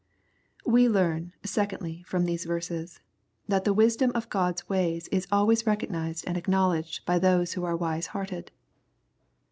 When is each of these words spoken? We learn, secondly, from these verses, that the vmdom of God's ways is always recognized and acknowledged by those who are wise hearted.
We 0.65 0.89
learn, 0.89 1.31
secondly, 1.43 2.01
from 2.07 2.25
these 2.25 2.45
verses, 2.45 3.01
that 3.47 3.65
the 3.65 3.75
vmdom 3.75 4.09
of 4.13 4.29
God's 4.29 4.67
ways 4.67 5.07
is 5.09 5.27
always 5.31 5.67
recognized 5.67 6.23
and 6.25 6.37
acknowledged 6.37 7.05
by 7.05 7.19
those 7.19 7.53
who 7.53 7.63
are 7.65 7.77
wise 7.77 8.07
hearted. 8.07 8.49